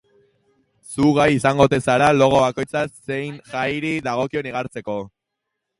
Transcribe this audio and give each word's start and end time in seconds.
Zu 0.93 1.09
gai 1.17 1.27
izango 1.33 1.67
ote 1.69 1.79
zara 1.89 2.09
logo 2.17 2.41
bakoitza 2.47 2.85
zein 2.95 3.39
jairi 3.53 3.95
dagokion 4.11 4.53
igartzeko? 4.55 4.99